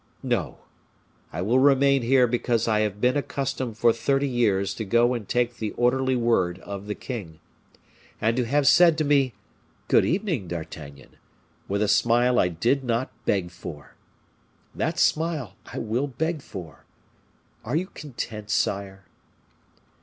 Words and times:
No. 0.23 0.57
I 1.31 1.43
will 1.43 1.59
remain 1.59 2.01
here 2.01 2.25
because 2.25 2.67
I 2.67 2.79
have 2.79 2.99
been 2.99 3.15
accustomed 3.15 3.77
for 3.77 3.93
thirty 3.93 4.27
years 4.27 4.73
to 4.73 4.83
go 4.83 5.13
and 5.13 5.27
take 5.29 5.57
the 5.57 5.73
orderly 5.73 6.15
word 6.15 6.57
of 6.61 6.87
the 6.87 6.95
king, 6.95 7.39
and 8.19 8.35
to 8.35 8.45
have 8.45 8.65
said 8.65 8.97
to 8.97 9.03
me 9.03 9.35
'Good 9.89 10.03
evening, 10.03 10.47
D'Artagnan,' 10.47 11.17
with 11.67 11.83
a 11.83 11.87
smile 11.87 12.39
I 12.39 12.47
did 12.47 12.83
not 12.83 13.11
beg 13.25 13.51
for. 13.51 13.93
That 14.73 14.97
smile 14.97 15.55
I 15.71 15.77
will 15.77 16.07
beg 16.07 16.41
for! 16.41 16.85
Are 17.63 17.75
you 17.75 17.85
content, 17.85 18.49
sire?" 18.49 19.05